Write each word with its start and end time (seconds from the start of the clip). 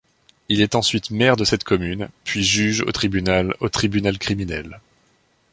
Il 0.49 0.61
est 0.61 0.73
ensuite 0.73 1.11
maire 1.11 1.35
de 1.35 1.43
cette 1.45 1.63
commune, 1.63 2.09
puis 2.23 2.43
juge 2.43 2.81
au 2.81 2.91
tribunal 2.91 3.53
au 3.59 3.69
tribunal 3.69 4.17
criminel. 4.17 4.79